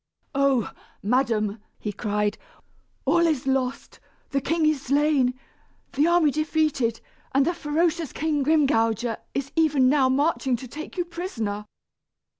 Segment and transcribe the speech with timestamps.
[0.33, 0.71] "Oh!
[1.03, 2.39] madam," he cried,
[3.05, 3.99] "all is lost.
[4.31, 5.39] The king is slain,
[5.93, 6.99] the army defeated,
[7.35, 11.67] and the ferocious King Grimgouger is even now marching to take you prisoner."